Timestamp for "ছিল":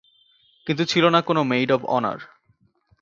0.85-1.03